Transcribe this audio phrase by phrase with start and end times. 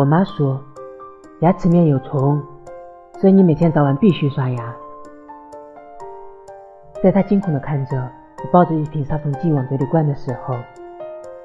[0.00, 0.58] 我妈说，
[1.40, 2.42] 牙齿面有虫，
[3.18, 4.74] 所以你每天早晚必须刷牙。
[7.02, 8.10] 在她惊恐地看着
[8.42, 10.56] 我抱着一瓶杀虫剂往嘴里灌的时候，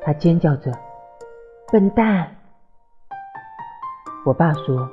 [0.00, 0.70] 她尖叫着
[1.72, 2.28] ：“笨蛋！”
[4.24, 4.88] 我爸说：“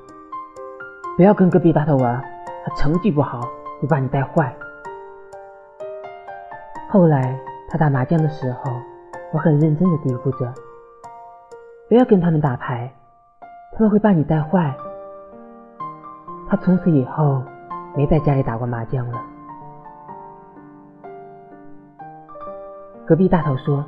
[1.15, 2.19] 不要跟隔壁大头玩，
[2.65, 3.41] 他成绩不好，
[3.79, 4.51] 会把你带坏。”
[6.89, 7.39] 后来
[7.69, 8.71] 他打麻将的时候，
[9.31, 10.51] 我很认真地嘀咕着
[11.87, 12.91] ：“不要跟他们打牌，
[13.81, 14.71] 他们会把你带坏。”
[16.47, 17.41] 他从此以后
[17.95, 19.19] 没在家里打过麻将了。
[23.07, 23.83] 隔壁大头说：“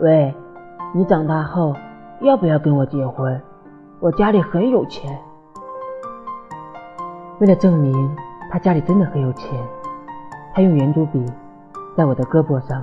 [0.00, 0.34] 喂，
[0.94, 1.74] 你长大后
[2.22, 3.38] 要不要跟我结婚？
[4.00, 5.20] 我家里很有钱。”
[7.38, 8.16] 为了证明
[8.50, 9.62] 他家里真的很有钱，
[10.54, 11.22] 他用圆珠笔。
[11.94, 12.82] 在我的胳膊上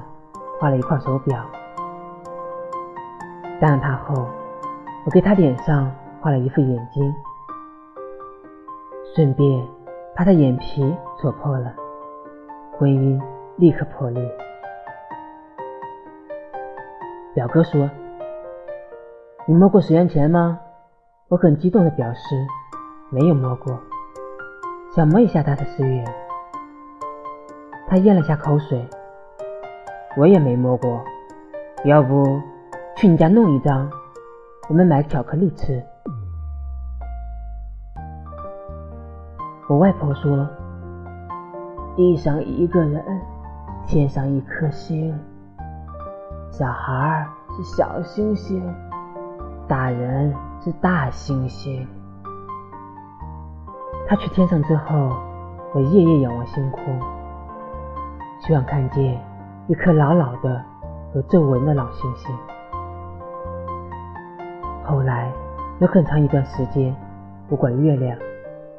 [0.59, 1.40] 画了一块手表，
[3.59, 4.27] 当了他后，
[5.05, 5.90] 我给他脸上
[6.25, 7.13] 画了一副眼睛，
[9.13, 9.63] 顺便
[10.15, 10.81] 把他眼皮
[11.21, 11.71] 戳破了，
[12.76, 13.21] 婚姻
[13.57, 14.23] 立刻破裂。
[17.35, 17.87] 表哥说
[19.46, 20.59] ：“你摸过十元钱吗？”
[21.29, 22.35] 我很激动的表示
[23.13, 23.79] ：“没有摸过，
[24.96, 26.03] 想摸一下他的十元。”
[27.85, 28.84] 他咽了下口水。
[30.18, 30.99] 我也没摸过，
[31.84, 32.41] 要不
[32.96, 33.87] 去你家弄一张，
[34.68, 35.85] 我们买巧克力吃。
[39.68, 40.48] 我外婆说
[41.98, 43.04] ：“地上一个人，
[43.88, 45.18] 天上一颗星，
[46.52, 48.62] 小孩是小星星，
[49.68, 51.88] 大人是大星星。”
[54.08, 55.10] 他去天上之后，
[55.74, 56.84] 我夜夜仰望星空，
[58.41, 59.20] 希望看见。
[59.68, 60.63] 一颗老老的、
[61.16, 62.36] 有皱纹的老星星。
[64.84, 65.31] 后来
[65.80, 66.96] 有很长一段时间，
[67.50, 68.16] 不管月亮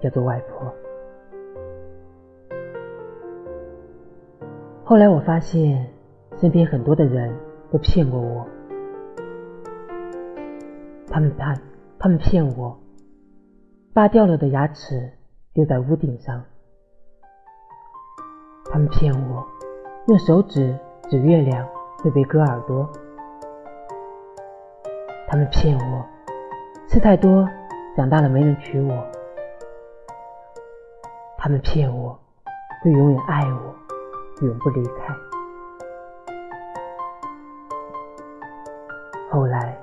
[0.03, 0.73] 叫做外婆。
[4.85, 5.89] 后来我发现，
[6.37, 7.35] 身边很多的人
[7.71, 8.47] 都骗过我。
[11.09, 11.55] 他们怕，
[11.99, 12.79] 他们骗我，
[13.93, 15.11] 拔掉了的牙齿
[15.53, 16.45] 丢在屋顶上。
[18.71, 19.45] 他们骗我。
[20.09, 20.73] 用手指
[21.11, 21.67] 指月亮
[21.99, 22.89] 会被割耳朵，
[25.27, 26.07] 他们骗我，
[26.87, 27.45] 吃太多
[27.97, 29.05] 长大了没人娶我，
[31.47, 32.19] 他们骗我
[32.83, 35.15] 会永远爱我，永不离开。
[39.31, 39.79] 后来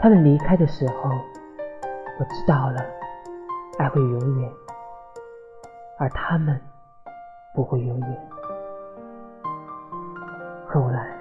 [0.00, 1.08] 他们离开的时候，
[2.18, 2.84] 我知道了，
[3.78, 4.52] 爱会永远，
[6.00, 6.60] 而他们
[7.54, 8.28] 不会永远。
[10.66, 11.16] 后来，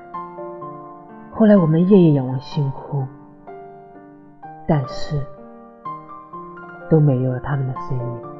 [1.31, 3.07] 后来我们夜夜仰望星空，
[4.67, 5.22] 但是
[6.89, 8.30] 都没有了他们的身影。